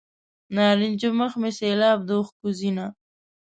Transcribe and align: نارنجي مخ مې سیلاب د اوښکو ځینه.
نارنجي 0.55 1.09
مخ 1.19 1.33
مې 1.41 1.51
سیلاب 1.59 1.99
د 2.05 2.09
اوښکو 2.17 2.49
ځینه. 2.59 2.85